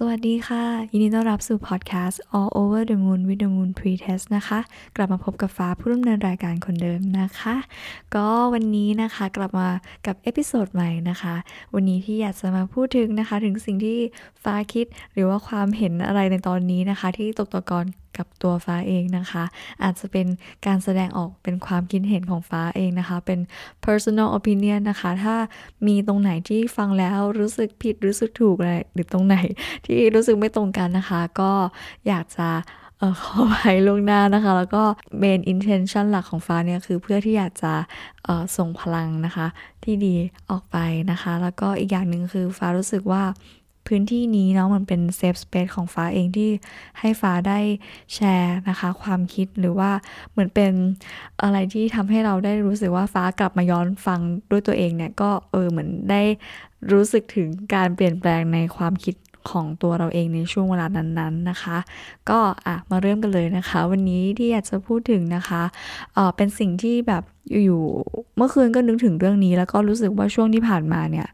[0.00, 4.60] สวัสดีค่ะ ยินดีต้อนรับสู่พอดแคสต์ All Over the Moon with the Moon Priestess นะคะ
[4.96, 7.54] กลับมาพบกับฟ้าผู้ดำเนินรายการคนเดิมนะคะ
[8.14, 9.68] ก็วันนี้นะคะกลับมา
[10.06, 11.34] กับ episode ใหม่นะคะ
[11.74, 13.98] วันนี้ที่อยากจะมาพูดถึงนะคะ ถึงสิ่งที่
[14.42, 17.84] ฟ้าคิดหรือว่าความเห็นอะไรในตอนนี้นะคะ ที่ตกตะกอน
[18.18, 19.44] กับตัวฟ้าเองนะคะ
[19.82, 20.26] อาจจะเป็น
[20.66, 23.40] การแสดงออกเป็นความคิดเห็นของฟ้าเองนะคะ เป็น
[23.84, 25.36] personal opinion นะคะ ถ้า
[25.86, 29.36] มีตรงไหนที่ฟังแล้วรู้สึกผิดรู้สึกถูกอะไรหรือตรงไหน
[29.86, 31.50] ที่รู้สึกไม่ตรงกันนะคะ ก็
[32.08, 32.48] อยากจะ
[32.98, 33.56] เออขอไป
[33.86, 34.82] ล่วงหน้านะคะ แล้วก็
[35.22, 37.72] main intention หลักของฟ้าเนี่ยคือเพื่อที่อยากจะ
[38.56, 39.46] ส่งพลังนะคะ
[39.84, 40.14] ที่ดี
[40.50, 40.76] ออกไป
[41.10, 43.22] นะคะ แล้วก็อีกอย่างหนึ่งคือฟ้ารู้สึกว่า
[43.88, 46.50] พื้นที่นี้เนาะมันเป็นเซฟสเปซของฟ้าเองที่
[46.98, 47.58] ให้ฟ้าได้
[48.14, 49.90] แชร์นะคะ ความคิดหรือว่า
[50.30, 50.72] เหมือนเป็น
[51.42, 56.22] อะไรที่ทำให้เราได้รู้สึกว่าฟ้ากลับมาย้อนฟังด้วยตัวเองเนี่ยก็เออเหมือนได้
[56.92, 59.14] รู้สึกถึงการเปลี่ยนแปลงในความคิด
[59.50, 61.76] ของตัวเราเองในช่วงเวลานั้นๆนะคะ
[62.30, 65.62] ก็อะมาเริ่มกันเลยนะคะ วันนี้ที่อยากจะพูดถึงนะคะ
[66.14, 67.24] เออเป็นสิ่งที่แบบ
[67.64, 67.82] อยู่
[68.36, 71.26] เมื่อคืนก็นึกถึงเรื่องนี้ แล้วก็รู้สึกว่าช่วงที่ผ่านมาเนี่ย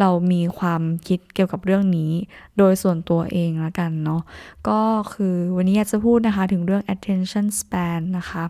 [0.00, 2.10] เรามีความคิดเกี่ยวกับเรื่องนี้
[2.58, 4.22] โดยส่วนตัวเองละกันเนาะ
[4.68, 4.80] ก็
[5.12, 8.42] คือวันนี้อยากจะพูดนะคะถึงเรื่อง attention span นะคะ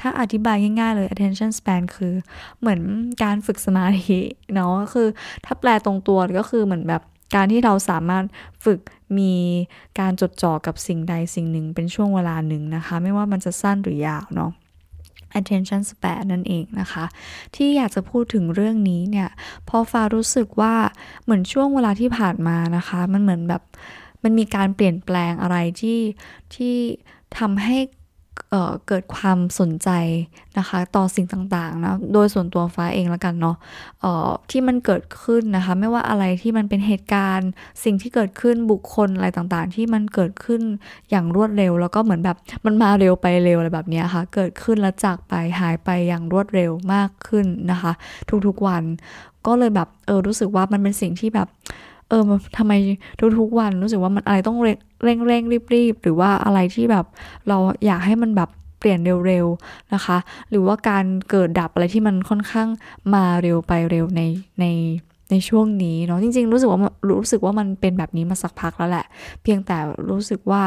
[0.00, 2.14] ถ้าอธิบายง่ายๆเลย attention span คือ
[2.60, 2.80] เหมือน
[3.22, 4.20] การฝึกสมาธิ
[4.54, 5.08] เนาะคือ
[5.44, 7.02] ถ้าแปลตรงตัวก็คือเหมือนแบบ
[7.34, 8.24] การที่เราสามารถ
[8.64, 8.80] ฝึก
[9.18, 9.34] มี
[10.00, 14.50] การจดจ่อกับสิ่งใดสิ่งหนึ่งเป็นช่วงเวลาหนึ่งนะคะ ไม่ว่ามันจะสั้นหรือยาวเนาะ
[15.38, 17.04] attention span นั่นเองนะคะ
[17.56, 19.28] ที่อยากจะพูดถึงเรื่องนี้เนี่ย
[19.68, 20.74] พอฟ้ารู้สึกว่า
[21.24, 23.62] เหมือนช่วงเวลาที่ผ่านมานะคะ มันเหมือนแบบ
[24.22, 26.00] มันมีการเปลี่ยนแปลงอะไรที่
[26.54, 26.74] ที่
[27.38, 27.78] ทำให้
[28.50, 29.90] เเกิดความสนใจ
[30.58, 33.56] นะคะต่อสิ่งต่างๆนะโดยส่วนตัวฟ้าเองแล้วกันเนาะ
[34.50, 37.50] ที่มันเกิดขึ้นนะคะไม่ว่าอะไรที่มันเป็นเหตุการณ์
[37.84, 40.62] สิ่งที่เกิดขึ้นบุคคลอะไรต่างๆ ที่มันเกิดขึ้น
[41.10, 47.92] อย่างรวดเร็ว แล้วก็เหมือนแบบมันมาเร็วไปเร็วอะไรแบบนี้ค่ะเกิดขึ้นแล้วจากไปหายไปอย่างรวดเร็วมากขึ้นนะคะ
[48.46, 48.82] ทุกๆวัน
[49.46, 51.48] ก็เลยแบบเออรู้สึกว่ามันเป็นสิ่งที่แบบ
[52.08, 52.22] เออ
[52.58, 52.72] ทำไม
[53.38, 55.42] ทุกๆวันรู้สึกว่ามันอะไรต้องเร่งเร่งร่ง
[55.74, 57.06] รีบๆ หรือว่าอะไรที่แบบ
[57.48, 57.56] เรา
[57.86, 60.16] อยากให้มันแบบเปลี่ยนเร็วๆนะคะ
[60.50, 62.68] หรือว่าการเกิดดับอะไรที่มันค่อนข้าง
[63.14, 64.22] มาเร็วไปเร็วใน
[64.60, 64.66] ใน
[65.30, 66.80] ในช่วงนี้เนาะจริงๆ รู้สึกว่า
[67.20, 69.06] รู้สึกว่ามันเป็นแบบนี้มาสักพักแล้วแหละ
[69.42, 69.76] เพียงแต่
[70.10, 70.62] รู้สึกว่า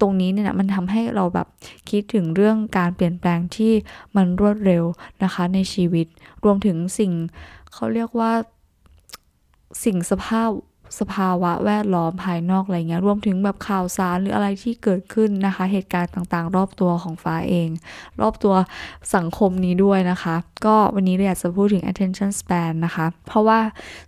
[0.00, 1.46] ตรงนี้เนี่ยมันทำให้เราแบบ
[1.90, 3.72] คิดถึงเรื่องการเปลี่ยนแปลงที่
[4.16, 4.84] มันรวดเร็ว
[5.22, 6.06] นะคะในชีวิต
[6.44, 7.12] รวมถึงสิ่ง
[7.72, 8.32] เขาเรียกว่า
[9.84, 10.48] สิ่งสภาพ
[11.00, 17.68] สภาวะแวดล้อมภายนอกอะไรเงี้ยรวมถึงแบบข่าวสารหรืออะไรที่เกิดขึ้นนะคะ เหตุการณ์ต่างๆ รอบตัวของฟ้าเอง
[18.20, 18.54] รอบตัว
[19.14, 20.36] สังคมนี้ด้วยนะคะ
[20.66, 23.58] ก็วันนี้เราอยากจะพูดถึง attention span นะคะ เพราะว่า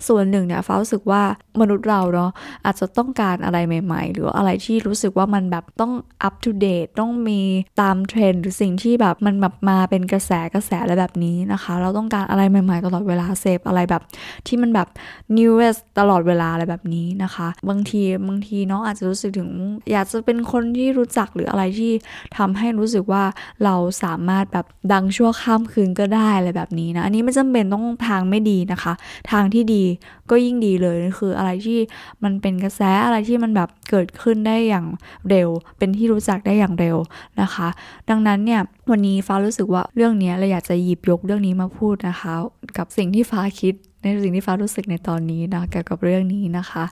[0.09, 1.22] ส่วนหนึ่งเนี่ยฟ้ารู้สึกว่า
[1.61, 2.31] มนุษย์เราเนาะ
[2.65, 5.93] อาจจะต้องการอะไรใหม่ ๆ หรืออะไรที่รู้สึกว่ามันแบบต้อง
[6.27, 7.41] up to date ต้องมี
[7.81, 14.03] ตามเทรนด์หรือสิ่งที่แบบมันแบบมาเป็นกระแสกระแสอะไรแบบนี้นะคะ เราต้องการอะไรใหม่ ๆ ตลอดเวลาเสพอะไรแบบ
[14.47, 14.88] ที่มันแบบ
[15.37, 19.51] newest ตลอดเวลาอะไรแบบนี้นะคะ บางทีบางทีน้องอาจจะรู้สึกถึง
[19.91, 21.93] อยากจะเป็นคนที่รู้จักหรืออะไรที่
[22.37, 23.25] ทำให้รู้สึกว่า
[23.65, 28.93] เราสามารถแบบดังชั่วข้ามคืนก็ได้อะไรแบบนี้นะ อันนี้ไม่จำเป็นต้องทางไม่ดีนะคะ
[29.31, 29.84] ทางที่ดี
[30.31, 31.79] ก็ยิ่งดีเลยคืออะไรที่
[32.25, 34.87] มันเป็นกระแสอะไรที่มันแบบเกิดขึ้นได้อย่าง
[35.29, 35.49] เร็ว
[35.79, 36.97] เป็นที่รู้จักได้อย่างเร็ว
[37.41, 37.69] นะคะ
[38.09, 42.35] ดังนั้นเนี่ยวันนี้ฟ้ารู้สึกว่าเรื่องนี้เราอยากจะหยิบยกเรื่องนี้มาพูดนะคะ
[42.79, 46.84] กับสิ่งที่ฟ้าคิด ในสิ่งที่ฟ้ารู้สึกในตอนนี้นะเกี่ยวกับเรื่องนี้นะคะ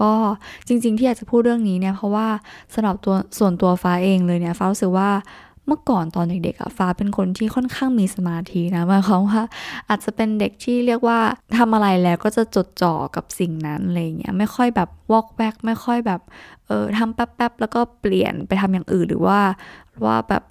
[0.00, 0.12] ก็
[0.66, 2.28] จริง ๆ ที่อยากจะพูดเรื่องนี้เนี่ยเพราะว่า
[2.74, 5.10] สำหรับตัวส่วนตัวฟ้าเองเลยเนี่ยฟ้ารู้สึกว่า
[5.66, 9.42] เมื่อก่อนตอนเด็กๆอะฟ้าเป็นคนที่ค่อนข้างมีสมาธินะหมายความว่า
[9.88, 11.18] อาจจะเป็นเด็กที่เรียกว่า
[11.58, 16.20] ทำอะไรแล้วก็จะจดจ่อกับสิ่งนั้นอะไรเงี้ยไม่ค่อยแบบวอกแวกไม่ค่อยแบบ
[16.66, 19.38] เออทำแป๊บๆแล้วก็เปลี่ยนไปทำอย่างอื่นหรือว่า
[20.04, 20.42] ว่าแบบ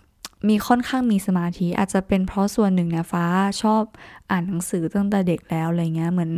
[0.48, 3.25] มีค่อนข้างมีสมาธิอาจจะเป็นเพราะส่วนหนึ่งเนี่ยฟ้า
[3.62, 3.84] ชอบ
[4.31, 6.31] อ่านหนังสือตั้งแต่เด็กแล้วอะไรเงี้ยเหมือน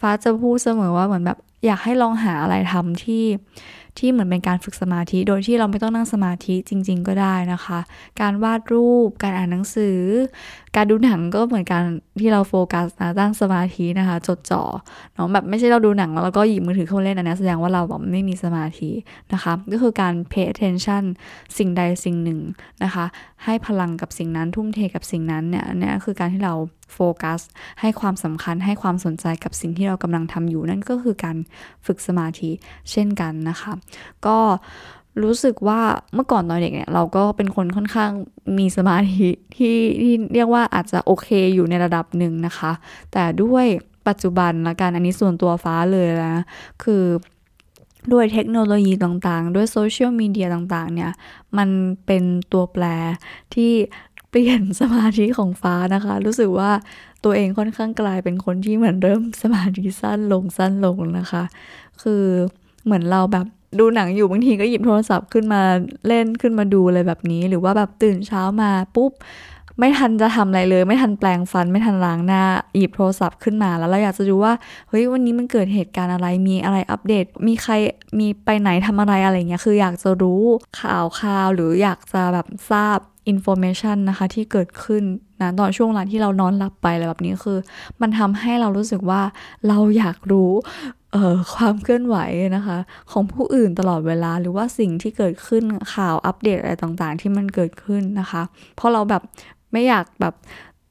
[0.00, 3.24] ฟ้าจะพูดเสมอว่าเหมือนแบบอยากให้ลองหาอะไรทำที่
[3.98, 7.78] ที่เหมือนเป็นการฝึกสมาธิ โดยที่เราไม่ต้องนั่งสมาธิจริง ๆ ก็ได้นะคะ
[8.20, 9.98] การวาดรูป การอ่านหนังสือ
[10.76, 11.84] การดูหนังก็เหมือนการ
[12.20, 14.62] ที่เราโฟกัสนะตั้งสมาธินะคะ จดจ่อ
[15.14, 18.90] เนาะแบบไม่ใช่เราดูหนังแล้วก็หยิบมือถือเข้าเล่นอันนี้แสดงว่าเราแบบไม่มีสมาธิ
[19.32, 21.04] นะคะ ก็คือการ pay attention
[21.58, 22.40] สิ่งใดสิ่งหนึ่ง
[22.84, 23.04] นะคะ
[23.44, 26.54] ให้พลังกับสิ่งนั้นทุ่มเทกับสิ่งนั้นเนี่ยนี่คือการที่เรา
[26.94, 27.40] โฟกัส
[27.80, 31.36] ให้ความสำคัญให้ความสนใจกับสิ่งที่เรากำลังทำอยู่นั่นก็คือการ
[31.86, 32.50] ฝึกสมาธิ
[32.90, 33.72] เช่นกันนะคะ
[34.26, 34.38] ก็
[35.22, 35.80] รู้สึกว่า
[36.14, 38.10] เมื่อก่อนตอนเด็กเนี่ยเราก็เป็นคนค่อนข้าง
[38.58, 42.72] มีสมาธิที่ที่เรียกว่าอาจจะโอเคอยู่ในระดับหนึ่งนะคะ
[43.12, 43.66] แต่ด้วย
[44.08, 46.42] ปัจจุบันละกันอันนี้ส่วนตัวฟ้าเลยนะ
[46.84, 47.04] คือ
[48.12, 51.12] ด้วยเทคโนโลยีต่างๆ ด้วยโซเชียลมีเดียต่างๆ เนี่ย
[51.58, 51.68] มัน
[52.06, 52.84] เป็นตัวแปร
[53.54, 53.72] ที่
[54.30, 56.70] เปลี่ยนสมาธิของฟ้านะคะ รู้สึกว่า
[57.24, 61.42] ตัวเองค่อนข้างกลายเป็นคนที่เหมือนเริ่มสมาธิสั้นลงสั้นลงนะคะ
[62.02, 62.24] คือ
[62.84, 63.46] เหมือนเราแบบ
[63.80, 65.62] ดูหนังอยู่บางทีก็หยิบโทรศัพท์ขึ้นมา
[66.06, 69.12] เล่นขึ้นมาดูอะไรแบบนี้ หรือว่าแบบตื่นเช้ามาปุ๊บ
[69.78, 72.42] ไม่ทันจะทำอะไรเลย ไม่ทันแปรงฟัน ไม่ทันล้างหน้า
[72.76, 74.52] หยิบโทรศัพท์ขึ้นมาแล้วเราอยากจะดูว่า
[74.88, 77.72] เฮ้ยวันนี้มันเกิดเหตุการณ์อะไรมีอะไรอัปเดต มีใคร
[78.18, 80.42] มีไปไหนทำอะไรอะไรเงี้ยคืออยากจะรู้
[80.80, 85.02] ข่าวข่าวหรืออยากจะแบบทราบ information นะคะที่เกิดขึ้น
[85.40, 87.58] นะตอนช่วงเวลาที่เรานอนหลับไปอะไรแบบนี้คือ
[88.00, 89.22] มันทำให้เรารู้สึกว่า
[89.68, 90.52] เราอยากรู้
[91.54, 92.16] ความเคลื่อนไหว
[92.56, 92.78] นะคะ
[93.10, 95.62] ของผู้อื่นตลอดเวลาหรือว่าสิ่งที่เกิดขึ้น
[95.94, 98.42] ข่าวอัปเดตอะไรต่างๆ ที่มันเกิดขึ้นนะคะ
[98.76, 99.22] เพราะเราแบบ
[99.72, 100.34] ไม่อยากแบบ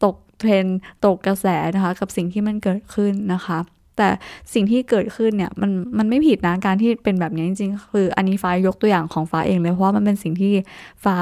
[0.04, 0.66] ตกเทรน
[1.06, 1.46] ตกกระแส
[1.76, 3.58] นะคะ กับสิ่งที่มันเกิดขึ้นนะคะ
[3.98, 4.10] แต่
[4.54, 10.54] สิ่งที่เกิดขึ้นเนี่ยมันมันไม่ผิดนะการที่เป็นแบบนี้จริงๆ คืออันนี้ฟ้ายกตัวอย่างของฟ้าเองเลยเพราะว่ามันเป็นสิ่งที่
[11.04, 11.16] ฟ้า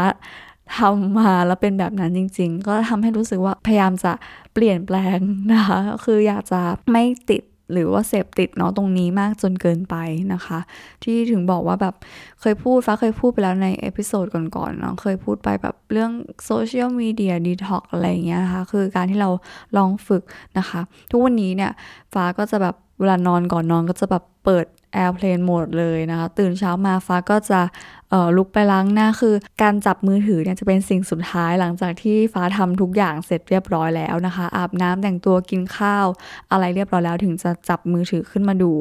[0.77, 4.11] ทำมาแล้วเป็นแบบนั้นจริง ๆ ก็ทำให้รู้สึกว่าพยายามจะ
[4.53, 5.19] เปลี่ยนแปลง
[5.53, 6.61] นะคะ คืออยากจะ
[6.91, 9.95] ไม่ติดหรือว่าเสพติดเนาะตรงนี้มากจนเกินไป
[10.33, 10.59] นะคะ
[11.03, 11.95] ที่ถึงบอกว่าแบบ
[12.41, 16.11] เคยพูดฟ้าเคยพูดไปแล้วใน episode ก่อนๆเนาะเคยพูดไปแบบเรื่อง
[16.45, 19.29] social media detox อะไรอย่างเงี้ยนะคะคือการที่เรา
[19.77, 20.23] ลองฝึก
[20.57, 20.79] นะคะ
[21.11, 21.71] ทุกวันนี้เนี่ย
[22.13, 27.61] ฟ้าก็จะแบบเวลานอนก่อนนอนก็จะแบบ เปิด airplane mode เลยนะคะ ตื่นเช้ามาฟ้าก็จะ
[28.37, 36.05] ลุกไปล้างหน้าคือการจับมือถือเนี่ยจะเป็นสิ่งสุดท้ายหลังจากที่ฟ้าทำทุกอย่างเสร็จเรียบร้อยแล้วนะคะ อาบน้ำแต่งตัวกินข้าว
[36.51, 38.73] อะไรเรียบร้อยแล้วถึงจะจับมือถือขึ้นมาดู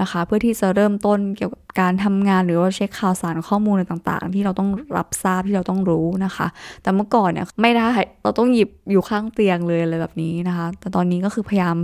[0.00, 6.46] นะคะ เพื่อที่จะเริ่มต้นเกี่ยวกับการทำงานหรือว่าเช็คข่าวสารข้อมูลอะไรต่างๆ ที่เราต้องรับทราบที่เราต้องรู้นะคะ
[6.82, 7.90] แต่เมื่อก่อนเนี่ยไม่ได้
[8.22, 11.76] เราต้องหยิบอยู่ข้างเตียงเลยอะไรแบบนี้นะคะ แต่ตอนนี้ก็คือพยายาม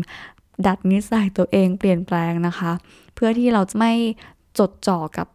[0.66, 2.72] ดัดนิสัยตัวเองเปลี่ยนแปลงนะคะ
[3.22, 3.92] พื่อที่เราจะไม่
[4.58, 5.26] จดจ่อกับ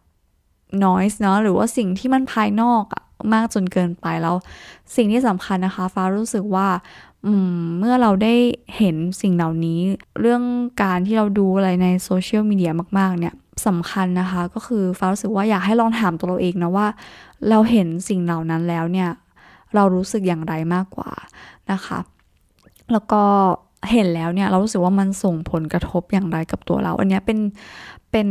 [0.84, 3.02] noise เนาะหรือว่าสิ่งที่มันภายนอกอะ
[3.32, 4.36] มากจนเกินไปแล้ว
[4.96, 6.68] สิ่งที่สำคัญนะคะ ฟ้ารู้สึกว่า
[7.78, 8.34] เมื่อเราได้
[8.76, 9.80] เห็นสิ่งเหล่านี้
[10.20, 10.42] เรื่อง
[10.82, 13.34] การที่เราดูอะไรในโซเชียลมีเดียมาก ๆ เนี่ย
[13.66, 16.86] สำคัญนะคะก็คือฟ้ารู้สึกว่าอยากให้ลองถามตัวเราเองนะว่า
[17.48, 19.10] เราเห็นสิ่งเหล่านั้นแล้วเนี่ย
[19.74, 21.10] เรารู้สึกอย่างไรมากกว่า
[21.72, 21.98] นะคะ
[22.92, 23.22] แล้วก็
[23.92, 27.38] เห็นแล้วเนี่ยเรารู้สึกว่ามันส่งผลกระทบอย่างไรกับตัวเรา อันนี้เป็น
[28.12, 28.28] เป็น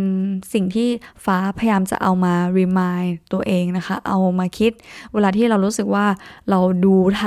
[0.54, 0.90] สิ่งที่
[1.26, 4.72] ฟ้าพยายามจะเอามา remind ตัวเองนะคะ เอามาคิด
[5.14, 6.06] เวลาที่เรารู้สึกว่า
[6.50, 7.24] เราดูไถ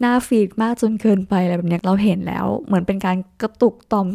[0.00, 4.08] หน้าฟีดมากจนเกินไปอะไรแบบนี้เราเห็นแล้ว เหมือนเป็นการกระตุกต่อม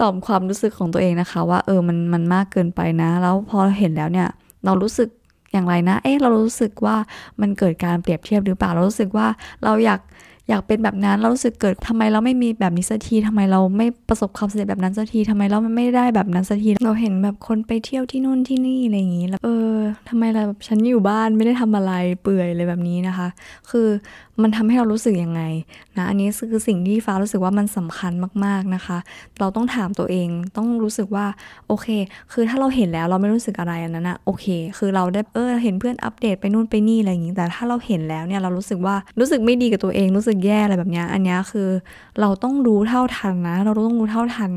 [0.00, 4.28] ต่อมความรู้สึกของตัวเองนะคะ ว่าเออมันมันมากเกินไปนะ แล้วพอเห็นแล้วเนี่ย
[4.64, 5.08] เรารู้สึก
[5.52, 6.96] อย่างไรนะ เอ๊ะเรารู้สึกว่า
[7.40, 9.26] มันเกิดการเปรียบเทียบหรือเปล่า เรารู้สึกว่า
[9.64, 10.00] เราอยาก
[10.48, 19.76] อยากเป็นแบบนั้นเรารู้สึกเกิดทำไมเราไม่มีแบบนี้สักทีทำไมเราไม่ประสบความสำเร็จแบบนั้นสักทีทำไมเราไม่ได้แบบนั้นสักทีเราเห็นแบบคนไปเที่ยวที่นู่นที่นี่อะไรอย่างนี้แล้วเออ
[20.08, 23.28] ทำไมเราแบบฉันอยู่บ้านไม่ได้ทำอะไรเปื่อยเลยแบบนี้นะคะ
[23.70, 23.88] คือ
[24.42, 25.42] มันทำให้เรารู้สึกยังไง
[25.96, 28.12] นะอันนี้คือสิ่งที่ฟ้ารู้สึกว่ามันสำคัญ
[28.44, 28.98] มากๆนะคะ
[29.38, 31.26] เราต้องถามตัวเองต้องรู้สึกว่า
[31.68, 31.86] โอเค
[32.32, 34.46] คือถ้าเราเห็นแล้วเราไม่รู้สึกอะไรอันนั้นอะโอเค
[34.78, 41.68] คือเราได้เออเห็นเพื่อนอัปเดตไปนู่นไปนี่อะไรอย่างนี้แต่ถ้าเราเห็นแล้วเนี่ยเรารู้สึกว่ารู้สึกไม่ดีกับตัวเองรู้สึกแย่อะไรแบบนี้อันนี้คือ
[42.20, 44.50] เราต้องรู้เท่าทันนะ เราต้องรู้เท่าทัน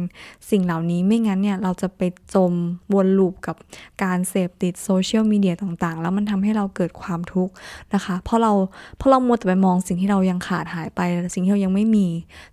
[0.49, 2.01] สิ่งเหล่านี้ไม่งั้นเนี่ยเราจะไป
[2.33, 2.53] จม
[2.93, 3.55] วนลูปกับ
[4.03, 7.53] การเสพติดโซเชียลมีเดียต่างๆ แล้วมันทำให้เราเกิดความทุกข์
[7.93, 8.51] นะคะเพราะเรา
[8.97, 11.01] เพราะเรามัวแต่ไปมองสิ่งที่เรายังขาดหายไป
[11.33, 12.07] สิ่งที่เรายังไม่มี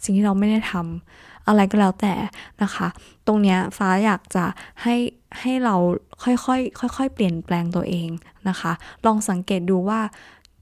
[0.05, 2.15] สิ่งที่เราไม่ได้ทำอะไรก็แล้วแต่
[2.63, 2.89] นะคะ
[3.27, 4.45] ตรงเนี้ยฟ้าอยากจะ
[4.83, 4.97] ให้
[5.41, 5.75] ให้เรา
[6.23, 8.09] ค่อยๆค่อยๆเปลี่ยนแปลงตัวเอง
[8.49, 8.73] นะคะ
[9.07, 10.01] ลองสังเกตดูว่า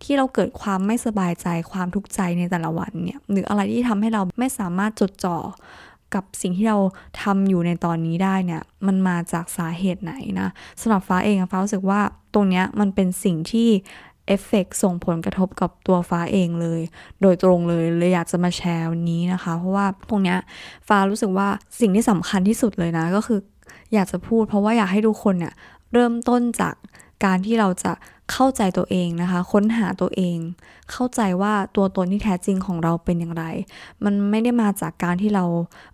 [0.02, 5.38] ที่เราเกิดความไม่สบายใจความทุกข์ใจในแต่ละวันเนี่ยหรืออะไรที่ทำให้เราไม่สามารถจดจ่อ
[6.14, 6.78] กับสิ่งที่เรา
[7.22, 10.48] ทำอยู่ในตอนนี้ได้เนี่ยมันมาจากสาเหตุไหนนะ
[10.80, 12.00] สำหรับฟ้าเองฟ้ารู้สึกว่า
[12.34, 13.68] ตรงเนี้ยมันเป็นสิ่งที่
[14.26, 16.80] เอฟเฟกส่งผลกระทบกับตัวฟ้าเองเลย
[17.22, 20.38] โดยตรงเลยเลยอยากจะมาแชร์วันนี้นะคะ เพราะว่าตรงเนี้ย
[20.88, 21.48] ฟ้ารู้สึกว่า
[21.80, 23.40] สิ่งที่สำคัญที่สุดเลยนะก็คือ
[23.94, 25.54] อยากจะพูด เพราะว่าอยากให้ทุกคนเนี่ย
[25.92, 26.74] เริ่มต้นจาก
[27.24, 27.92] การที่เราจะ
[28.32, 30.38] เข้าใจตัวเองนะคะ ค้นหาตัวเอง
[30.92, 33.44] เข้าใจว่าตัวตนที่แท้จริงของเราเป็นอย่างไร
[34.04, 35.44] มันไม่ได้มาจากการที่เรา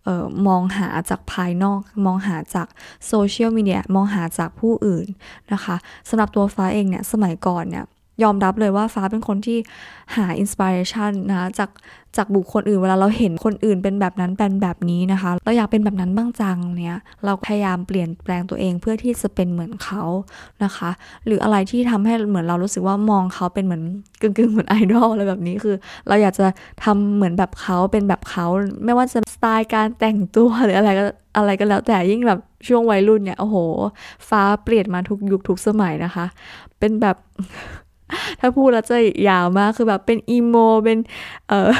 [0.04, 2.66] เออมองหาจากภายนอก มองหาจาก
[3.06, 5.06] โซเชียลมีเดียมองหาจากผู้อื่น
[5.52, 5.76] นะคะ
[6.08, 7.84] สำหรับตัวฟ้าเองเนี่ยสมัยก่อนเนี่ย
[8.22, 9.58] ยอมรับเลยว่าฟ้าเป็นคนที่
[10.16, 11.70] หา inspiration นะจาก
[12.16, 20.02] จากบุคคลอื่นเวลาเราเห็นคนอื่นเป็นแบบนั้นเป็นแบบนี้นะคะ เราอยากเป็นแบบนั้นบ้างจังเนี่ยเราพยายามเปลี่ยนแปลงตัวเองเพื่อที่จะเป็นเหมือนเขา
[20.64, 20.90] นะคะ
[21.26, 23.82] หรืออะไรที่ทำให้เหมือนเรารู้สึกว่ามองเขาเป็นเหมือน
[24.20, 25.76] กึ่งๆเหมือนไอดอลอะไรแบบนี้คือ
[26.08, 26.46] เราอยากจะ
[26.84, 28.46] ทำเหมือนแบบเขาเป็นแบบเขา
[28.84, 31.04] ไม่ว่าจะสไตล์การแต่งตัวหรืออะไรก็
[31.36, 33.56] อะไรก็แล้วแต่ยิ่งแบบช่วงวัยรุ่นเนี่ยโอ้โห
[34.28, 36.26] ฟ้าเปลี่ยนมาทุกยุคทุกสมัยนะคะ
[36.78, 37.16] เป็นแบบ
[38.40, 38.96] ถ้าพูดแล้วจะ
[39.28, 40.98] ยาวมากคือแบบเป็นอีโมเป็น
[41.48, 41.72] เออ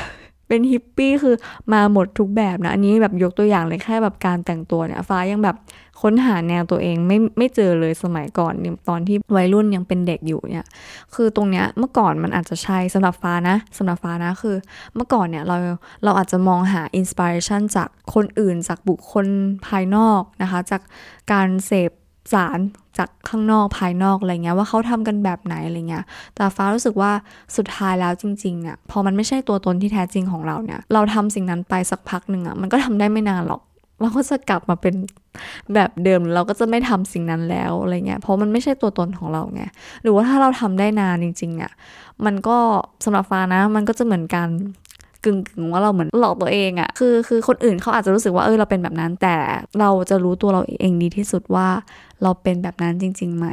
[0.49, 1.35] เป็นฮิปปี้คือ
[1.73, 5.57] มาหมดทุกแบบนะ อันนี้แบบยกตัวอย่างเลยแค่แบบการแต่งตัวเนี่ยฟ้ายังแบบ
[6.01, 10.67] ค้นหาแนวตัวเองไม่ไม่เจอเลยสมัยก่อนเนี่ยตอนที่วัยรุ่นยังเป็นเด็กอยู่เนี่ย
[11.15, 14.57] คือตรงเนี้ยเมื่อก่อนมันอาจจะใช่สำหรับฟ้านะสำหรับฟ้านะคือ
[14.95, 15.57] เมื่อก่อนเนี่ยเรา
[16.05, 19.27] เราอาจจะมองหาอินสปิเรชันจากคนอื่นจากบุคคล
[19.67, 20.83] ภายนอกนะคะ จาก
[21.33, 21.91] การเสพ
[22.33, 22.59] สาร
[22.99, 27.13] จากข้างนอกภายนอกอะไรเงี้ยว่าเขาทำกันแบบไหนอะไรเงี้ย แต่ฟ้ารู้สึกว่า
[27.57, 33.63] สุดท้ายแล้วจริงๆเนี่ยพอมันไม่ใช่ตัวตนที่แท้จริงของเราเนี่ย เราทำสิ่งนั้นไปสักพักหนึ่งอะ่ะมันก็ทำได้ไม่นานหรอก
[34.01, 34.95] เราก็จะกลับมาเป็น
[35.75, 39.63] แบบเดิมเราก็จะไม่ทำสิ่งนั้นแล้วอะไรเงี้ยเพราะมันไม่ใช่ตัวตนของเราไง
[40.03, 41.73] หรือว่าถ้าเราทำได้นานจริงๆเนี่ย
[42.25, 42.57] มันก็
[43.05, 44.49] สำหรับฟ้านะมันก็จะเหมือนการ
[45.25, 49.35] กึ่งกึ่งว่าเราเหมือนหลอกตัวเองอะคือคือคนอื่นเขาอาจจะรู้สึกว่าเออเราเป็นแบบนั้น แต่
[49.81, 51.69] เราจะรู้ตัวเราเองดีที่สุดว่า
[52.23, 53.47] เราเป็นแบบนั้นจริงๆไหม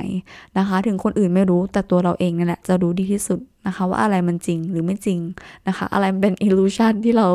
[0.57, 5.19] นะคะ ถึงคนอื่นไม่รู้แต่ตัวเราเองนี่แหละจะรู้ดีที่สุดนะคะ ว่าอะไรมันจริงหรือไม่จริง
[5.67, 7.27] นะคะ อะไรเป็น illusion ที่เรา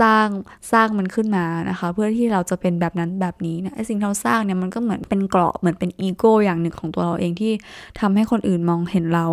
[0.00, 0.26] สร้าง
[0.72, 7.52] สร้างมันขึ้นมานะคะ เพื่อที่เราจะเป็นแบบนั้นแบบนี้นะไอสิ่งที่เราสร้างเนี่ยมันก็เหมือนเป็นเกราะเหมือนเป็นอีโก้อย่างหนึ่งของตัวเราเองที่
[8.00, 9.26] ทำให้คนอื่นมองเห็นเรา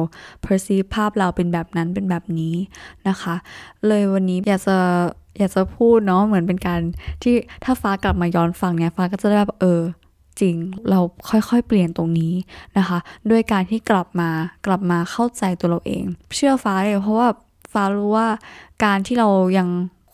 [0.45, 2.55] perceive ภาพเราเป็นแบบนั้นเป็นแบบนี้
[3.07, 3.35] นะคะ
[3.87, 4.77] เลยวันนี้อยากจะ
[5.37, 6.81] อยากจะพูดเนาะเหมือนเป็นการ
[7.23, 9.81] ที่ถ้าฟ้ากลับมาย้อนฟังเนี่ยฟ้าก็จะได้แบบเออ
[10.41, 10.55] จริง
[10.89, 12.33] เราค่อยๆ เปลี่ยนตรงนี้
[12.77, 12.97] นะคะ
[13.31, 14.29] ด้วยการที่กลับมา
[14.65, 16.03] กลับมาเข้าใจตัวเราเอง
[16.35, 17.29] เชื่อฟ้าเลยเพราะว่า
[17.73, 18.27] ฟ้ารู้ว่า
[18.83, 19.69] การที่เรายัง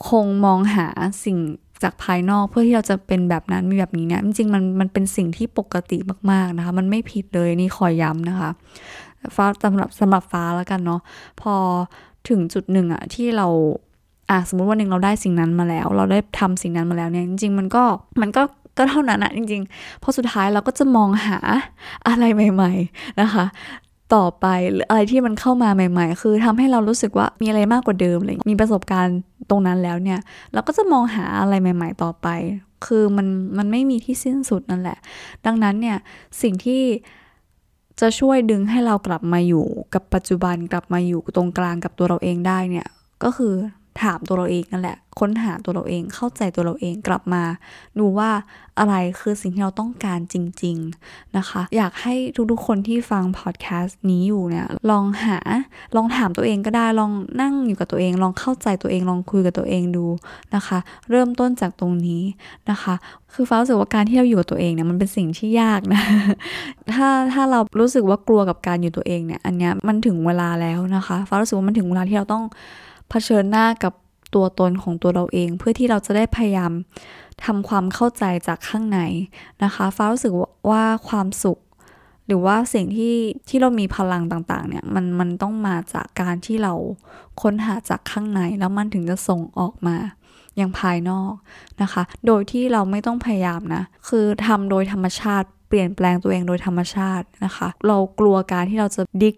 [0.09, 0.87] คงมองหา
[1.25, 1.37] สิ่ง
[1.83, 5.97] จากภายนอกเพื่อที่เราจะเป็นแบบนั้นมีแบบนี้เนี่ยจริงๆมันมันเป็นสิ่งที่ปกติ
[6.31, 8.49] มากๆนะคะ มันไม่ผิดเลยนี่คอยย้ำนะคะ
[9.35, 11.01] ฟ้าสำหรับสำหรับฟ้าแล้วกันเนาะ
[11.41, 11.53] พอ
[12.29, 13.47] ถึงจุดหนึ่งอะที่เรา
[14.29, 17.83] อะสมมติวันหนึ่งเราได้สิ่งนั้นมาแล้ว เราได้ทำสิ่งนั้นมาแล้วเนี่ยจริงๆมันก็
[18.21, 18.43] มันก็
[18.77, 21.39] ก็เท่านั้นอะจริงๆพอสุดท้ายเราก็จะมองหา
[22.07, 23.45] อะไรใหม่ ๆนะคะ
[24.15, 29.17] ต่อไปหรืออะไรที่มันเข้ามาใหม่ ๆ คือทำให้เรารู้สึกว่ามีอะไรมากกว่าเดิมเลยมีประสบการณ์
[29.49, 30.19] ตรงนั้นแล้วเนี่ย
[30.53, 32.27] เราก็จะมองหาอะไรใหม่ ๆ ต่อไป
[32.85, 33.27] คือมัน
[33.57, 34.97] มันไม่มีที่สิ้นสุดนั่นแหละ
[35.45, 35.97] ดังนั้นเนี่ย
[36.41, 36.81] สิ่งที่
[38.01, 42.87] จะช่วยดึงให้เรากลับมาอยู่กับปัจจุบันกลับมาอยู่ตรงกลางกับตัวเราเองได้เนี่ย
[43.23, 43.53] ก็คือ
[44.01, 47.43] ถามตัวเราเองนั่นแหละ ค้นหาตัวเราเองเข้าใจตัวเราเองกลับมา
[47.99, 48.29] ดูว่า
[48.79, 52.15] อะไรคือสิ่งที่เราต้องการจริง ๆนะคะ อยากให้
[52.51, 55.37] ทุกๆคนที่ฟังพอดแคสต์นี้อยู่เนี่ยลองหา
[55.95, 60.05] ลองถามตัวเองก็ได้ลองนั่งอยู่กับตัวเอง ลองเข้าใจตัวเองลองคุยกับตัวเองดู
[60.55, 60.77] นะคะ
[61.09, 62.23] เริ่มต้นจากตรงนี้
[62.69, 62.95] นะคะ
[63.33, 66.03] คือฟ้ารู้สึกว่าการที่เราอยู่กับตัวเองเนี่ยมันเป็นสิ่งที่ยากนะ
[66.93, 72.43] ถ้าถ้าเรารู้สึกว่ากลัวกับการอยู่ตัวเองเนี่ยอันเนี้ยมันถึงเวลาแล้วนะคะฟ้ารู้สึกว่ามันถึงเวลาที่เราต้อง
[73.15, 73.93] เผชิญหน้ากับ
[74.35, 76.71] ตัวตนของตัวเราเอง เพื่อที่เราจะได้พยายาม
[77.45, 78.99] ทำความเข้าใจจากข้างใน
[79.63, 80.33] นะคะฟ้ารู้สึก
[80.69, 81.59] ว่าความสุข
[82.27, 83.15] หรือว่าสิ่งที่
[83.47, 86.73] ที่เรามีพลังต่างๆเนี่ยมันมันต้องมาจากการที่เรา
[87.41, 89.97] ค้นหาจากข้างในแล้วมันถึงจะส่งออกมา
[90.57, 91.33] อย่างภายนอก
[91.81, 99.35] นะคะ โดยที่เราไม่ต้องพยายามนะ คือทำโดยธรรมชาติ เปลี่ยนแปลงตัวเองโดยธรรมชาตินะคะ เรากลัวการที่เราจะ dig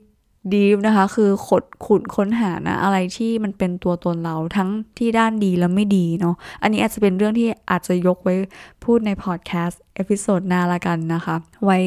[0.54, 8.36] deep นะคะ คือขดขุดค้นหานะอะไรที่มันเป็นตัวตนเราทั้งที่ด้านดีและไม่ดีเนาะอันนี้อาจจะเป็นเรื่องที่อาจจะยกไว้
[8.84, 11.36] พูดในพอดแคสต์ episode หน้าละกันนะคะ
[11.66, 11.78] ไว้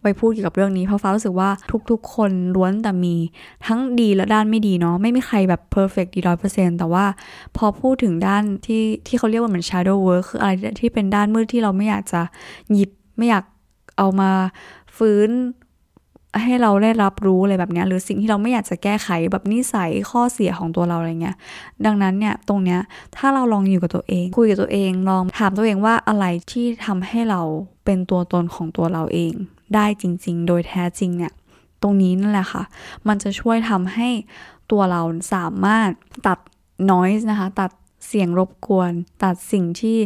[0.00, 1.50] ไว้พูดเกี่ยวกับเรื่องนี้เพราะฟ้ารู้สึกว่า
[1.90, 3.16] ทุกๆ คนล้วนแต่มี
[3.66, 7.04] ทั้งดีและด้านไม่ดีเนาะไม่มีใครแบบเพอร์เฟกต์ดีร้อยเปอร์เซ็นต์แต่ว่า
[7.56, 12.20] พอพูดถึงด้านที่ที่เขาเรียกว่าเหมือน shadow work คืออะไรที่เป็นด้านมืดที่เราไม่อยากจะ
[12.72, 13.44] หยิบไม่อยาก
[13.98, 14.30] เอามา
[14.96, 15.30] ฟื้น
[16.42, 21.36] ให้เราได้รับรู้อะไรแบบนี้หรือสิ่งที่เราไม่อยากจะแก้ไขแบบนิสัยข้อเสียของตัวเราอะไรเงี้ย
[21.86, 22.80] ดังนั้นเนี่ยตรงเนี้ย
[23.16, 27.40] ถ้าเราลองอยู่กับตัวเอง คุยกับตัวเองลองถามตัวเองว่าอะไรที่ทำให้เรา
[27.84, 29.32] เป็นตัวตนของตัวเราเอง
[29.74, 31.32] ได้จริง ๆ โดยแท้จริงเนี่ย
[31.82, 32.62] ตรงนี้นั่นแหละค่ะ
[33.08, 34.08] มันจะช่วยทำให้
[34.70, 35.02] ตัวเรา
[35.34, 35.88] สามารถ
[36.26, 36.38] ตัด
[36.90, 37.70] noise นะคะตัด
[38.06, 38.92] เสียงรบกวน
[39.22, 39.98] ตัดสิ่งที่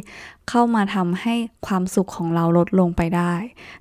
[0.49, 1.35] เข้ามาทำให้
[1.67, 3.35] ความสุขของเราลดลงไปได้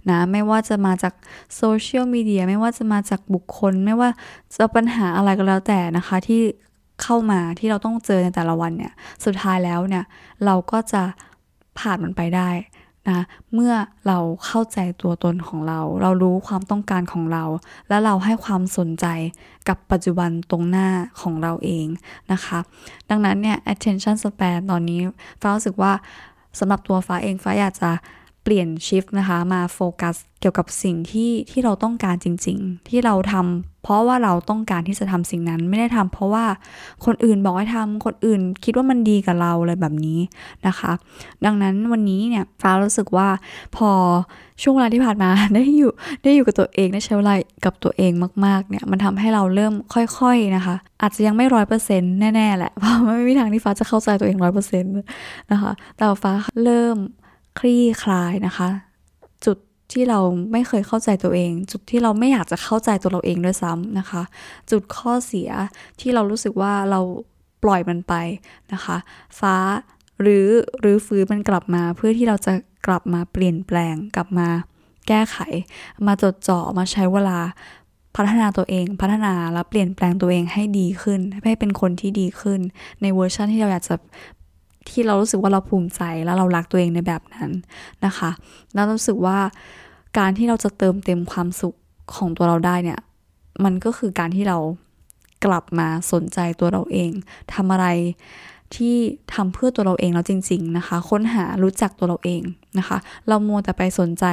[0.09, 1.13] นะไม่ว่าจะมาจาก
[1.55, 4.09] โซเชียลมีเดียไม่ว่าจะมาจากบุคคล ไม่ว่า
[4.55, 6.41] จะปัญหาอะไรก็แล้วแต่นะคะที่
[7.01, 8.93] เข้ามาที่เราต้องเจอในแต่ละวันเนี่ย
[9.25, 10.05] สุดท้ายแล้วเนี่ย
[10.45, 11.03] เราก็จะ
[11.79, 12.49] ผ่านมันไปได้
[13.09, 13.19] นะ
[13.53, 13.73] เมื่อ
[14.07, 17.43] เราเข้าใจตัวตนของเรา เรารู้ความต้องการของเรา
[17.89, 19.05] และเราให้ความสนใจ
[19.67, 20.89] กับปัจจุบันตรงหน้า
[21.21, 21.87] ของเราเอง
[22.31, 22.59] นะคะ
[23.09, 24.99] ดังนั้นเนี่ย attention span ตอนนี้
[25.41, 25.93] ฟ้ารู้สึกว่า
[26.59, 27.91] สำหรับตัวฟ้าเองฟ้าอยากจะ
[28.49, 36.45] เปลี่ยนชิฟนะคะมาโฟกัสเกี่ยวกับสิ่งที่ที่เราต้องการจริง ๆ ที่เราทำเพราะว่าเราต้องการที่จะทำสิ่งนั้นไม่ได้ทำเพราะว่า
[37.05, 40.19] คนอื่นบอกให้ทำคนอื่นคิดว่ามันดีกับเราอะไรแบบนี้
[40.67, 40.91] นะคะ
[41.45, 43.27] ดังนั้นวันนี้เนี่ยฟ้ารู้สึกว่า
[43.75, 43.89] พอ
[44.61, 45.91] ช่วงเวลาที่ผ่านมาได้อยู่
[46.23, 47.33] ได้อยู่กับตัวเองได้ใช้เวลา
[47.65, 48.11] กับตัวเอง
[48.45, 54.93] มากๆเนี่ยมันทำให้เราเริ่มค่อยๆนะคะ อาจจะยังไม่ร้อยเปอร์เซ็นต์แน่ๆแหละเพราะไม่มีทางที่ฟ้าจะเข้าใจตัวเองร้อยเปอร์เซ็นต์
[55.51, 56.33] นะคะแต่ฟ้า
[56.65, 56.97] เริ่ม
[57.57, 58.69] คลี่คลายนะคะ
[59.45, 59.57] จุด
[59.91, 60.19] ที่เรา
[60.51, 64.21] ไม่เคยเข้าใจตัวเอง จุดที่เราไม่อยากจะเข้าใจตัวเราเองด้วยซ้ำนะคะ
[64.71, 65.49] จุดข้อเสีย
[65.99, 66.99] ที่เรารู้สึกว่าเรา
[67.63, 68.13] ปล่อยมันไป
[68.73, 68.97] นะคะ
[69.39, 69.55] ฟ้า
[70.21, 70.47] หรือ
[70.79, 72.53] หรือฟื้นมันกลับมาเพื่อที่เราจะ
[72.87, 74.47] กลับมาเปลี่ยนแปลงกลับมา
[75.07, 75.37] แก้ไข
[76.07, 77.39] มาจดจ่อมาใช้เวลา
[78.15, 82.59] พัฒนาตัวเอง พัฒนาและเปลี่ยนแปลงตัวเองให้ดีขึ้น ให้เป็นคนที่ดีขึ้น
[83.01, 83.95] ในเวอร์ชันที่เราอยากจะ
[84.89, 87.51] ที่เรารู้สึกว่าเราภูมิใจแล้วเรารักตัวเองในแบบนั้น
[88.05, 88.31] นะคะ
[88.73, 89.37] แล้วรู้สึกว่า
[90.17, 91.77] การที่เราจะเติมเต็มความสุข
[92.15, 92.99] ของตัวเราได้เนี่ย
[93.63, 94.57] มันก็คือการที่เรา
[95.45, 97.11] กลับมาสนใจตัวเราเอง
[97.53, 97.87] ทำอะไร
[98.75, 98.95] ที่
[99.33, 102.41] ทำเพื่อตัวเราเองแล้วจริง ๆ นะคะ ค้นหารู้จักตัวเราเอง
[102.79, 102.97] นะคะ
[103.27, 104.25] เรามัวแต่ไปสนใจ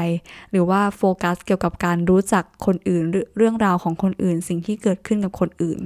[0.50, 3.02] หรือว่าโฟกัสเกี่ยวกับการรู้จักคนอื่น
[3.36, 5.78] เรื่องราวของคนอื่น สิ่งที่เกิดขึ้นกับคนอื่น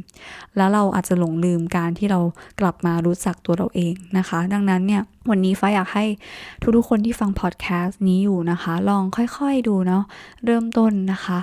[0.56, 2.20] แล้วเราอาจจะหลงลืมการที่เรา
[2.60, 6.04] กลับมารู้จักตัวเราเองนะคะ ดังนั้นเนี่ยวันนี้ฟ้าอยากให้
[6.76, 10.04] ทุกๆคนที่ฟังพอดแคสต์นี้อยู่นะคะ ลองค่อยๆดูเนาะ
[10.44, 11.38] เริ่มต้นนะคะ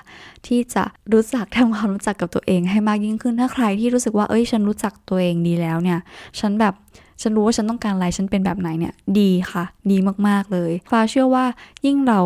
[0.47, 0.83] ที่จะ
[1.13, 5.99] รู้จักทำความรู้จักกับตัวเองให้มากยิ่งขึ้นถ้าใครที่รู้สึกว่าเอ้ยฉันรู้จักตัวเองดีแล้วเนี่ย
[6.39, 6.73] ฉันแบบ
[7.21, 11.45] ฉันรู้ว่าฉันต้องการอะไร ฉันเป็นแบบไหนเนี่ย ดีค่ะ ดีมากๆเลย ฟ้าเชื่อว่า
[11.85, 12.21] ยิ่งเรา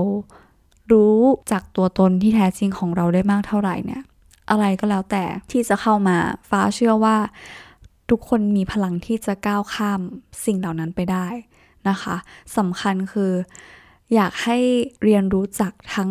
[0.91, 1.17] รู้
[1.51, 4.01] จักตัวตนที่แท้จริงของเราได้มากเท่าไหร่เนี่ย
[4.50, 6.17] อะไรก็แล้วแต่ที่จะเข้ามา
[6.50, 7.17] ฟ้าเชื่อว่า
[8.10, 10.01] ทุกคนมีพลังที่จะก้าวข้าม
[10.46, 11.27] สิ่งเหล่านั้นไปได้
[11.89, 12.15] นะคะ
[12.58, 13.31] สำคัญคือ
[14.13, 14.58] อยากให้
[15.03, 16.10] เรียนรู้จักทั้ง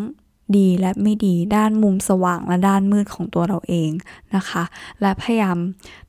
[0.56, 3.90] ดีและไม่ดีด้านมุมสว่างและด้านมืดของตัวเราเอง
[4.36, 4.62] นะคะ
[5.00, 5.58] และพยายาม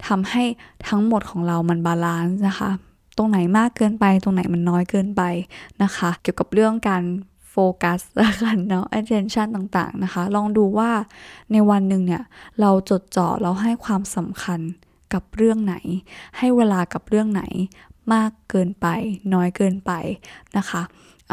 [0.07, 0.43] ทำให้
[0.87, 2.69] ทั้งหมดของเรามัน balance นะคะ
[3.17, 5.21] ตรงไหนมากเกินไป ตรงไหนมันน้อยเกินไป
[5.83, 7.03] นะคะ เกี่ยวกับเรื่องการ
[7.49, 7.99] โฟกัส
[8.43, 10.91] กันเนาะ attention ต่างๆนะคะ ลองดูว่า
[11.51, 12.23] ในวันหนึ่งเนี่ย
[12.61, 14.59] เราจดจ่อเราให้ความสำคัญ
[15.13, 15.75] กับเรื่องไหน
[16.37, 17.43] ให้เวลากับเรื่องไหน
[18.13, 18.87] มากเกินไป
[19.33, 19.91] น้อยเกินไป
[20.57, 20.81] นะคะ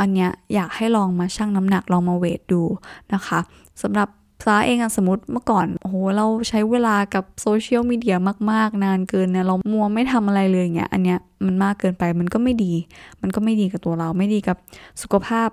[0.00, 2.62] อันเนี้ยอยากให้ลองมาชั่งน้ำหนักลองมาเวทดู
[3.14, 3.38] นะคะ
[3.82, 4.08] สำหรับ
[4.44, 8.16] ซาเองอะสมมติเมื่อก่อนโอ้โหเราใช้เวลากับโซเชียลมีเดีย
[8.50, 12.72] มาก ๆ นานเกินเนี่ยเรามัวไม่ทำอะไรเลยเงี้ยอันเนี้ยมันมากเกินไปมันก็ไม่ดี
[13.22, 14.56] มันก็ไม่ดีกับตัวเราไม่ดีกับ
[15.02, 15.48] สุขภาพ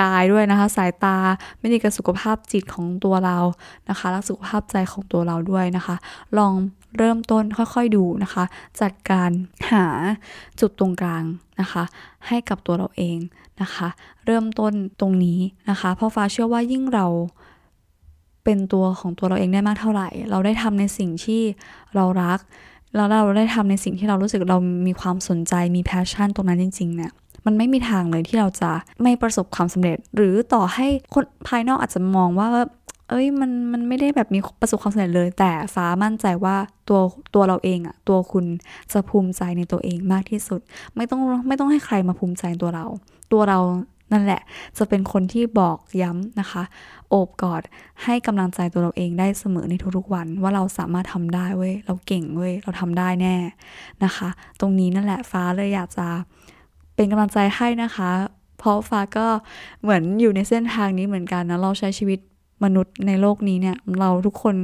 [0.00, 1.16] กายด้วยนะคะ สายตา
[1.58, 3.38] ไม่ดีกับสุขภาพจิตของตัวเรา
[3.88, 5.96] นะคะและสุขภาพใจของตัวเราด้วยนะคะ
[6.38, 6.52] ลอง
[6.98, 8.44] เริ่มต้นค่อยๆดูนะคะ
[8.80, 9.30] จัดการ
[9.72, 9.86] หา
[10.60, 11.24] จุดตรงกลาง
[11.60, 11.82] นะคะ
[12.26, 13.18] ให้กับตัวเราเอง
[13.62, 13.88] นะคะ
[14.26, 15.38] เริ่มต้นตรงนี้
[15.70, 17.06] นะคะ เพราะฟ้าเชื่อว่ายิ่งเรา
[18.44, 21.42] เป็นตัวของตัวเราเองได้มากเท่าไหร่ เราได้ทำในสิ่งที่
[21.94, 22.38] เรารัก
[22.94, 27.12] แล้วเราได้ทำในสิ่งที่เรารู้สึกเรามีความสนใจมีแพชชั่นตรงนั้นจริงๆเนี่ย
[27.46, 28.70] มันไม่มีทางเลยที่เราจะ
[29.02, 32.48] ไม่ประสบความสำเร็จ หรือต่อให้คนภายนอกอาจจะมองว่า
[33.10, 36.56] เอ้ยมันมันไม่ได้แบบมีประสบความสำเร็จเลย แต่ฟ้ามั่นใจว่า
[36.88, 37.00] ตัว
[37.34, 38.44] ตัวเราเองอะตัวคุณ
[38.92, 40.60] จะภูมิใจในตัวเองมากที่สุด
[40.96, 42.86] ไม่ต้องไม่ต้องให้ใครมาภูมิใจตัวเรา
[43.32, 43.60] ตัวเรา
[44.12, 44.40] นั่นแหละ
[44.78, 46.62] จะเป็นคนที่บอกย้ำนะคะ
[47.10, 47.62] โอบกอด
[48.04, 53.36] ให้กำลังใจตัวเราเองได้เสมอในทุกๆวันว่าเราสามารถทำได้เว้ยเราเก่งเว้ยเราทำได้แน่
[54.04, 54.28] นะคะ
[54.60, 56.06] ตรงนี้นั่นแหละฟ้าเลยอยากจะ
[56.94, 58.10] เป็นกำลังใจให้นะคะ
[58.58, 59.26] เพราะฟ้าก็
[59.82, 62.18] เหมือนอยู่ในเส้นทางนี้เหมือนกันนะเราใช้ชีวิต
[62.64, 64.56] มนุษย์ในโลกนี้เนี่ยเราทุกคน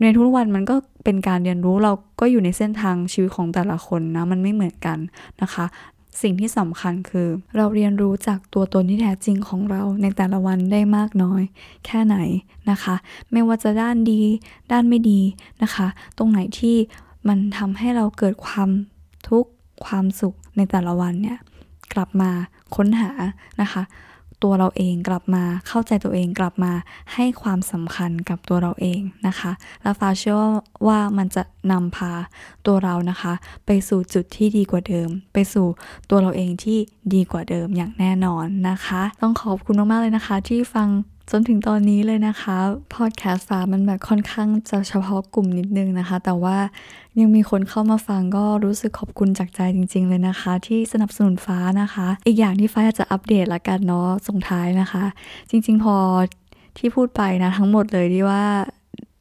[0.00, 4.98] ในทุกวันมันก็เป็นการเรียนรู้เราก็อยู่ในเส้นทางชีวิตของแต่ละคนนะมันไม่เหมือนกัน
[5.42, 5.64] นะคะ
[6.22, 11.42] สิ่งที่สำคัญคือ เราเรียนรู้จากตัวตนที่แท้จริงของเราในแต่ละวันได้มากน้อย
[11.86, 12.16] แค่ไหน
[12.70, 12.94] นะคะ
[13.32, 14.22] ไม่ว่าจะด้านดี
[14.72, 15.20] ด้านไม่ดี
[15.62, 15.86] นะคะ
[16.18, 16.76] ตรงไหนที่
[17.28, 18.70] มันทำให้เราเกิดความ
[19.28, 19.50] ทุกข์
[19.84, 21.38] ความสุขในแต่ละวันเนี่ย
[21.92, 22.30] กลับมา
[22.74, 23.10] ค้นหา
[23.60, 23.82] นะคะ
[24.42, 26.72] ตัวเราเองกลับมาเข้าใจตัวเองกลับมา
[27.14, 30.40] ให้ความสำคัญกับตัวเราเองนะคะ แล้วฟ้าเชื่อ
[30.86, 32.12] ว่ามันจะนำพา
[32.66, 33.32] ตัวเรานะคะ
[33.66, 35.66] ไปสู่จุดที่ดีกว่าเดิม ไปสู่
[36.10, 36.78] ตัวเราเองที่
[37.14, 40.88] ดีกว่าเดิมอย่างแน่นอนนะคะ ต้องขอบคุณมากๆเลยนะคะ ที่ฟัง
[41.30, 42.56] จนถึงตอนนี้เลยนะคะ
[42.94, 46.56] พอดแคสต์ฟ้ามันแบบค่อนข้างจะเฉพาะกลุ่มนิดนึงนะคะ แต่ว่า
[47.20, 55.04] ยังมีคนเข้ามาฟังก็รู้สึกขอบคุณจากใจจริง ๆ เลยนะคะ ที่สนับสนุนฟ้านะคะ อีกอย่างที่ฟ้าอยากจะอัปเดตละกันเนาะส่งท้ายนะคะ
[55.50, 55.96] จริง ๆ พอ
[56.78, 58.44] ที่พูดไปนะทั้งหมดเลยที่ว่า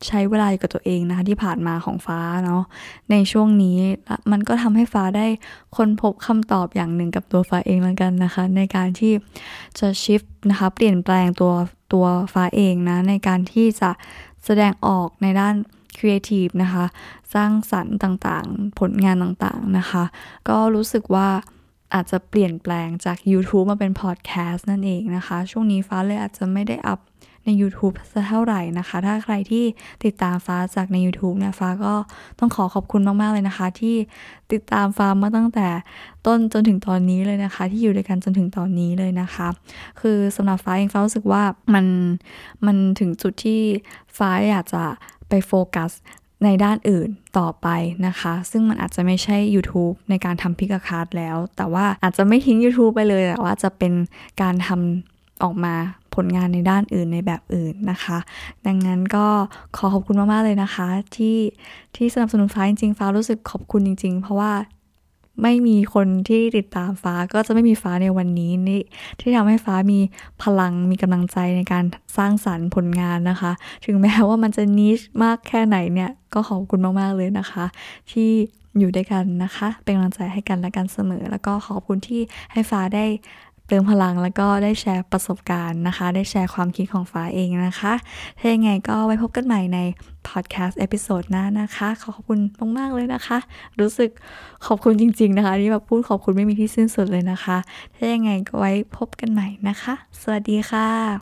[0.07, 2.63] ใช้เวลาอยู่กับตัวเองนะคะที่ผ่านมาของฟ้าเนาะ
[3.11, 3.77] ในช่วงนี้
[4.31, 5.27] มันก็ทำให้ฟ้าได้
[5.75, 9.13] ค้นพบคำตอบอย่างหนึ่งกับตัวฟ้าเองแล้วกันนะคะ ในการที่
[9.79, 11.53] จะชิฟนะคะเปลี่ยนแปลงตัว
[11.93, 13.89] ตัวฟ้าเองนะในการที่จะ
[14.45, 15.55] แสดงออกในด้าน
[15.97, 16.85] ครีเอทีฟนะคะ
[17.33, 20.03] สร้างสรรค์ต่างๆ ผลงานต่างๆนะคะ
[20.49, 21.29] ก็รู้สึกว่า
[21.93, 26.99] อาจจะเปลี่ยนแปลงจาก YouTube มาเป็นพอดแคสต์นั่นเองนะคะ ช่วงนี้ฟ้าเลยอาจจะไม่ได้อัพ
[27.45, 29.63] ใน YouTube สักเท่าไหร่นะคะ ถ้าใครที่
[30.05, 31.93] ติดตามฟ้าจากใน YouTube เนี่ยฟ้าก็
[32.39, 33.95] ต้องขอขอบคุณมาก ๆ เลยนะคะ ที่
[34.51, 35.67] ติดตามฟ้ามาตั้งแต่
[36.25, 39.47] ต้นจนถึงตอนนี้เลยนะคะ ที่อยู่ด้วยกันจนถึงตอนนี้เลยนะคะ
[40.01, 41.85] คือสำหรับฟ้าเองฟ้ารู้สึกว่ามัน
[42.65, 43.61] มันถึงจุดที่
[44.17, 44.83] ฟ้าอยากจะ
[45.29, 45.91] ไปโฟกัส
[46.45, 47.67] ในด้านอื่นต่อไป
[48.07, 53.93] นะคะ ซึ่งมันอาจจะไม่ใช่ YouTube ในการทำพิกาคาร์ดแล้ว แต่ว่าอาจจะไม่ทิ้ง YouTube ไปเลย แต่ว่าจะเป็น
[54.41, 55.75] การทำออกมา
[56.15, 58.17] ผลงานในด้านอื่นในแบบอื่นนะคะ
[58.67, 59.27] ดังนั้นก็
[59.77, 61.37] ขอขอบคุณมาก ๆ เลยนะคะ ที่
[61.95, 64.53] ที่สนับสนุนฟ้าจริงๆ ฟ้ารู้สึกขอบคุณจริง ๆ เพราะว่า
[65.43, 68.81] ไม่มีคนที่ติดตามฟ้าก็จะไม่มีฟ้าในวันนี้นี่
[69.19, 69.99] ที่ทำให้ฟ้ามี
[70.43, 71.83] พลังมีกำลังใจในการ
[72.17, 73.51] สร้างสรรค์ผลงานนะคะ
[73.85, 77.65] ถึงแม้ว่ามันจะนิชมากแค่ไหนเนี่ยก็ขอบคุณมากๆเลยนะคะ
[78.11, 78.29] ที่
[78.79, 83.05] อยู่ด้วยกันนะคะ เป็นกำลังใจให้กันและกันเสมอ แล้วก็ขอบคุณที่ให้ฟ้าได้
[83.69, 87.93] เติมพลังแล้วก็ได้แชร์ประสบการณ์นะคะ ได้แชร์ความคิดของฟ้าเองนะคะ
[88.39, 89.79] ถ้ายังไงก็ไว้พบกันใหม่ใน
[90.27, 92.39] พอดแคสต์ episode หน้านะคะขอขอบคุณ
[92.77, 93.37] มากๆเลยนะคะ
[93.79, 94.09] รู้สึก
[94.65, 97.57] ขอบคุณจริง ๆ นะคะที่แบบพูดขอบคุณไม่มีที่สิ้นสุดเลยนะคะ
[97.95, 101.19] ถ้ายังไงก็ไว้พบกันใหม่นะคะ สวัสดีค่ะ